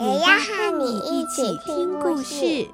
[0.00, 2.66] 也要和你一起听故事。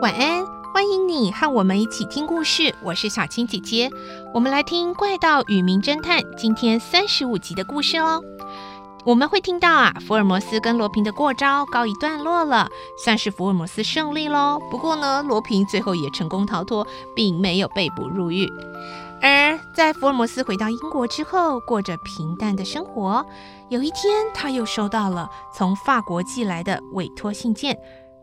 [0.00, 0.44] 晚安，
[0.74, 2.74] 欢迎你和我们一起听故事。
[2.82, 3.88] 我是小青姐姐，
[4.34, 8.20] 我们来听《怪盗与名侦探》今天三十五集的故事哦。
[9.04, 14.60] 我们会听到啊，福尔摩斯跟罗平的过招告一段落了，算是福尔摩斯胜利喽。
[14.70, 16.86] 不过呢，罗平最后也成功逃脱，
[17.16, 18.48] 并没有被捕入狱。
[19.20, 23.26] 而在福尔摩斯回到英国之后，过着平淡的生活。
[23.70, 27.76] 有一天，他又收到了从法国寄来的委托信件，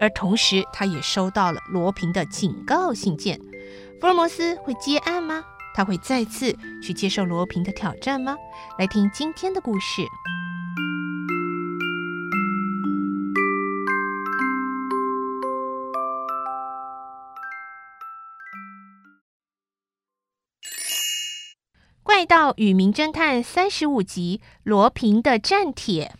[0.00, 3.40] 而同时，他也收到了罗平的警告信件。
[4.00, 5.42] 福尔摩斯会接案吗？
[5.74, 8.36] 他会再次去接受罗平的挑战吗？
[8.78, 10.02] 来听今天的故事。
[22.20, 26.12] 《怪盗与名侦探》三十五集：罗平的战帖。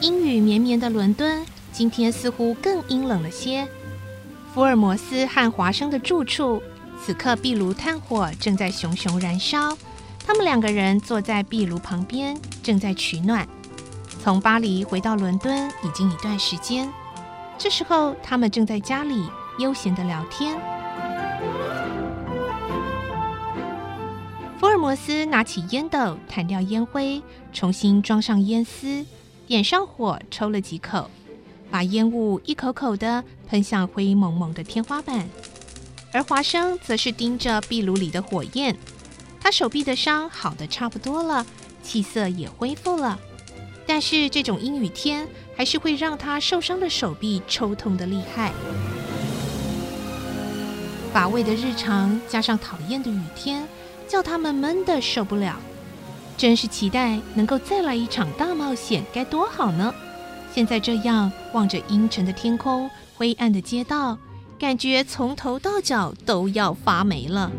[0.00, 3.68] 阴雨绵绵的伦敦，今天似乎更阴冷了些。
[4.52, 6.60] 福尔摩斯和华生的住处，
[7.00, 9.78] 此刻壁炉炭火正在熊熊燃烧。
[10.28, 13.48] 他们两个人坐在壁炉旁边，正在取暖。
[14.22, 16.86] 从巴黎回到伦敦已经一段时间，
[17.56, 19.26] 这时候他们正在家里
[19.58, 20.60] 悠闲地聊天。
[24.60, 29.06] 福尔摩斯拿起烟斗，弹掉烟灰，重新装上烟丝，
[29.46, 31.10] 点上火，抽了几口，
[31.70, 35.26] 把烟雾一口口地喷向灰蒙蒙的天花板。
[36.12, 38.76] 而华生则是盯着壁炉里的火焰。
[39.48, 41.46] 他手臂的伤好得差不多了，
[41.82, 43.18] 气色也恢复了，
[43.86, 45.26] 但是这种阴雨天
[45.56, 48.52] 还是会让他受伤的手臂抽痛得厉害。
[51.14, 53.66] 乏味的日常加上讨厌的雨天，
[54.06, 55.58] 叫他们闷的受不了。
[56.36, 59.94] 真是期待能够再来一场大冒险，该多好呢！
[60.52, 64.18] 现在这样望着阴沉的天空、灰暗的街道，
[64.58, 67.50] 感觉从头到脚都要发霉了。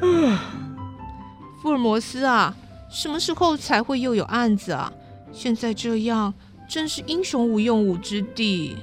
[1.60, 2.54] 福尔摩斯啊，
[2.90, 4.92] 什么时候才会又有案子啊？
[5.32, 6.32] 现在这样，
[6.68, 8.76] 真是英雄无用武之地。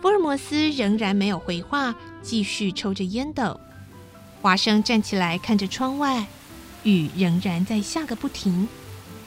[0.00, 3.58] 福尔摩斯仍然没有回话，继续抽着烟斗。
[4.40, 6.26] 华生站起来看着窗外，
[6.84, 8.68] 雨仍然在下个不停，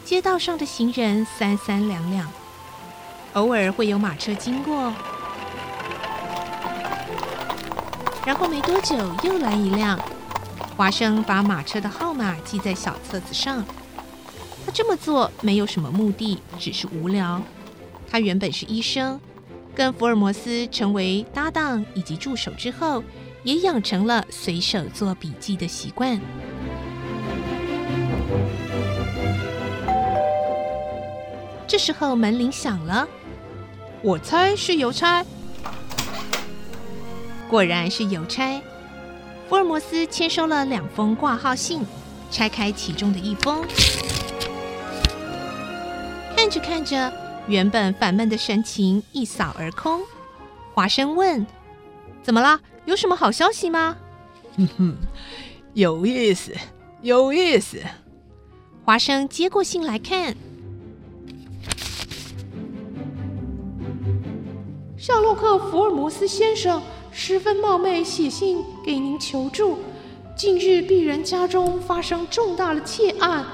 [0.06, 2.32] 街道上的行人三三两两，
[3.34, 4.94] 偶尔会有马车经过，
[8.26, 10.00] 然后没多久又来一辆。
[10.80, 13.66] 华生把马车的号码记在小册子上。
[14.66, 17.42] 他这么做没有什么目的，只是无聊。
[18.10, 19.20] 他原本是医生，
[19.76, 23.04] 跟福尔摩斯成为搭档以及助手之后，
[23.44, 26.18] 也养成了随手做笔记的习惯。
[31.68, 33.06] 这时候门铃响了，
[34.02, 35.26] 我猜是邮差。
[37.50, 38.62] 果然是邮差。
[39.50, 41.84] 福尔摩斯签收了两封挂号信，
[42.30, 43.66] 拆开其中的一封，
[46.38, 47.12] 看着看着，
[47.48, 50.02] 原本烦闷的神情一扫而空。
[50.76, 51.44] 华生问
[52.22, 52.62] ：“怎么了？
[52.86, 53.98] 有什么好消息吗
[54.56, 54.96] ？”“哼哼，
[55.74, 56.56] 有意思，
[57.02, 57.82] 有意思。”
[58.86, 60.38] 华生接过信来看，
[64.96, 66.80] 夏洛克·福尔摩斯先生。
[67.12, 69.78] 十分冒昧写信给您求助。
[70.36, 73.46] 近日鄙人家中发生重大的窃案，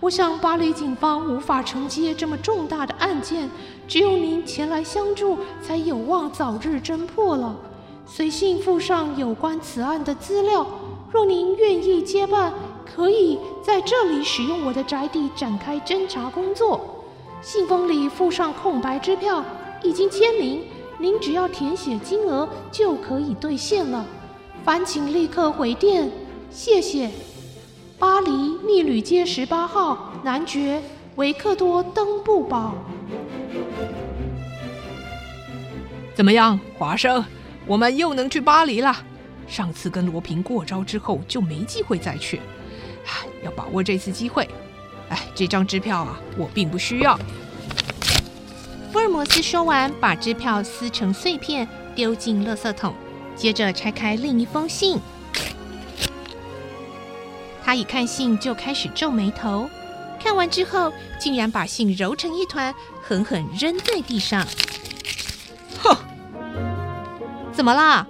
[0.00, 3.48] 我想巴黎警方无法承接这么重大的案件，
[3.86, 7.54] 只有您前来相助，才有望早日侦破了。
[8.06, 10.66] 随信附上有关此案的资料，
[11.12, 12.52] 若您愿意接办，
[12.84, 16.80] 可以在这里使用我的宅邸展开侦查工作。
[17.40, 19.44] 信封里附上空白支票，
[19.82, 20.62] 已经签名，
[20.98, 24.06] 您只要填写金额就可以兑现了。
[24.64, 26.10] 烦请立刻回电，
[26.50, 27.10] 谢谢。
[27.98, 30.82] 巴黎密旅街十八号，男爵
[31.16, 32.74] 维克多·登布堡。
[36.14, 37.24] 怎么样，华生？
[37.66, 38.94] 我们又能去巴黎了。
[39.46, 42.40] 上次跟罗平过招之后，就没机会再去。
[43.06, 44.48] 唉，要把握这次机会。
[45.08, 47.18] 哎，这张支票啊，我并不需要。
[49.12, 52.94] 摩斯说完，把支票撕成碎片，丢进垃圾桶。
[53.36, 54.98] 接着拆开另一封信，
[57.62, 59.68] 他一看信就开始皱眉头，
[60.18, 64.46] 看完之后竟然把信揉成一团，狠狠扔在地上。
[65.82, 65.96] 哼！
[67.52, 68.06] 怎么了？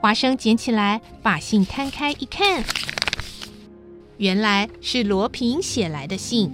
[0.00, 2.64] 华生捡起来，把信摊开一看，
[4.16, 6.50] 原来是罗平写来的信。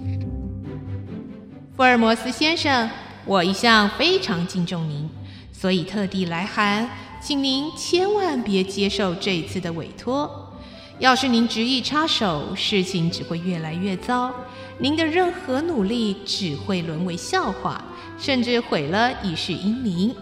[1.75, 2.89] 福尔摩斯先生，
[3.25, 5.09] 我一向非常敬重您，
[5.51, 6.89] 所以特地来函。
[7.21, 10.49] 请您千万别接受这次的委托。
[10.97, 14.31] 要是您执意插手，事情只会越来越糟。
[14.79, 17.83] 您的任何努力只会沦为笑话，
[18.17, 20.15] 甚至毁了一世英名。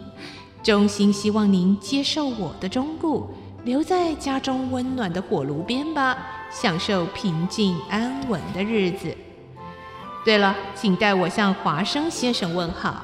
[0.61, 3.29] 衷心希望您接受我的忠告，
[3.63, 6.17] 留在家中温暖的火炉边吧，
[6.51, 9.15] 享受平静安稳的日子。
[10.25, 13.03] 对了，请代我向华生先生问好，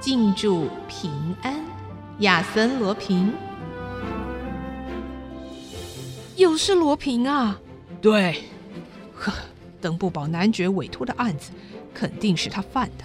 [0.00, 1.64] 敬祝平安。
[2.18, 3.32] 亚森·罗平，
[6.36, 7.58] 又是罗平啊！
[8.02, 8.42] 对，
[9.14, 9.32] 呵，
[9.80, 11.50] 登不堡男爵委托的案子
[11.94, 13.04] 肯定是他犯的。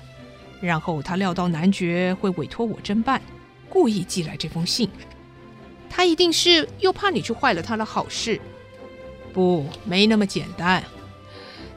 [0.60, 3.22] 然后他料到男爵会委托我侦办，
[3.70, 4.90] 故意寄来这封信。
[5.90, 8.38] 他一定是又怕你去坏了他的好事。
[9.32, 10.84] 不，没那么简单。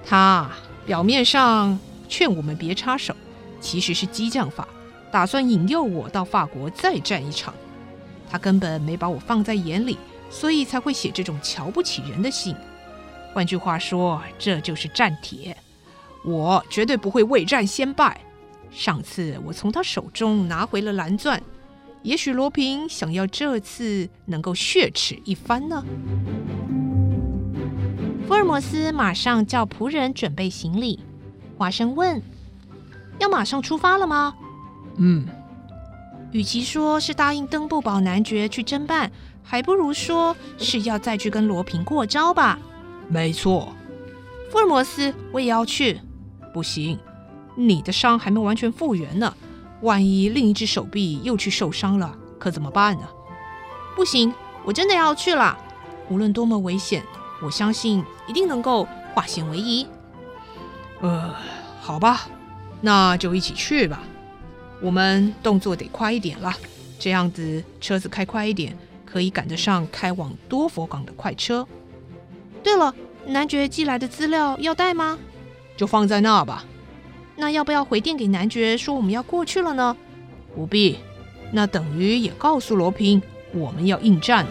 [0.05, 0.51] 他
[0.89, 3.15] 表面上劝我们别插手，
[3.61, 4.67] 其实是激将法。
[5.13, 7.53] 打算引诱我到法国再战一场，
[8.31, 9.99] 他根本没把我放在眼里，
[10.31, 12.57] 所以才会写这种瞧不起人的信。
[13.35, 15.55] 换句话说，这就是战帖。
[16.25, 18.19] 我绝对不会未战先败。
[18.71, 21.39] 上次我从他手中拿回了蓝钻，
[22.03, 25.85] 也许罗平想要这次能够血耻一番呢。
[28.29, 31.01] 福尔摩斯马上叫仆人准备行李。
[31.57, 32.23] 华生问
[33.19, 34.35] ：“要马上出发了吗？”
[35.01, 35.27] 嗯，
[36.31, 39.11] 与其说是答应登布堡男爵去侦办，
[39.43, 42.59] 还不如说是要再去跟罗平过招吧。
[43.09, 43.73] 没错，
[44.51, 45.99] 福尔摩斯，我也要去。
[46.53, 46.99] 不行，
[47.57, 49.35] 你的伤还没完全复原呢，
[49.81, 53.09] 万一另一只手臂又去受伤了，可怎么办呢？
[53.97, 54.35] 不行，
[54.67, 55.57] 我真的要去了。
[56.11, 57.03] 无论多么危险，
[57.43, 59.87] 我相信一定能够化险为夷。
[61.01, 61.35] 呃，
[61.81, 62.29] 好吧，
[62.81, 64.03] 那就一起去吧。
[64.81, 66.55] 我们动作得快一点了，
[66.99, 71.67] 这样子车子开快一点，可以赶得上开往多佛港的快车。
[72.63, 72.95] 对了，
[73.27, 75.19] 男爵寄来的资料要带吗？
[75.77, 76.65] 就放在那吧。
[77.37, 79.97] 那要不要回电给男爵说我们要过去了呢？
[80.55, 80.99] 不必，
[81.53, 83.23] 那等于也告诉罗平
[83.53, 84.51] 我们要应战了。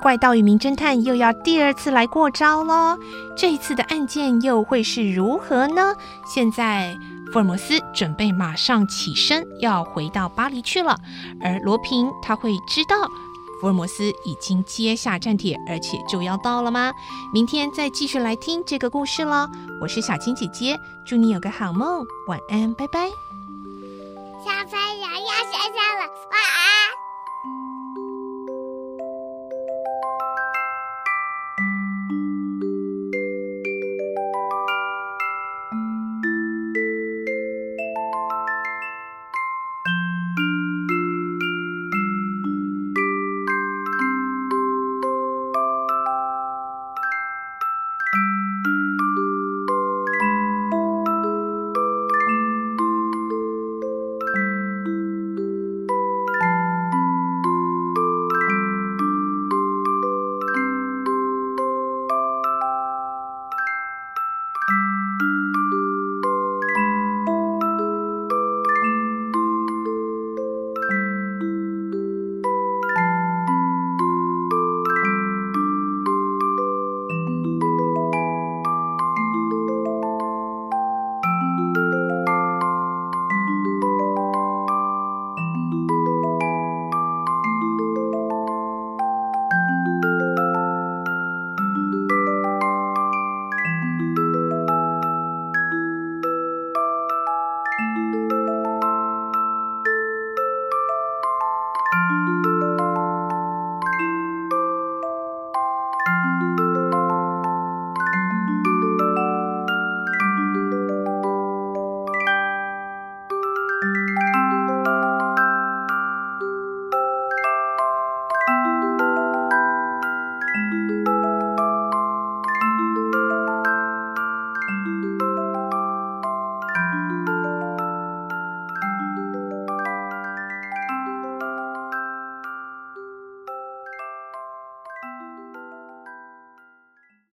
[0.00, 2.98] 怪盗与名侦探又要第二次来过招喽！
[3.36, 5.94] 这一次的案件又会是如何呢？
[6.26, 6.96] 现在
[7.32, 10.96] 福尔摩斯准备马上起身要回到巴黎去了，
[11.40, 12.96] 而罗平他会知道
[13.60, 16.92] 福尔摩斯已经接下战帖，而且就要到了吗？
[17.32, 19.48] 明天再继续来听这个故事喽！
[19.82, 20.76] 我是小青姐姐，
[21.06, 23.10] 祝你有个好梦，晚安，拜拜。
[24.42, 26.69] 小朋友要睡觉了，晚安。